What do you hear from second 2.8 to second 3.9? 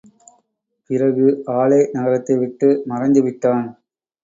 மறைந்துவிட்டான்.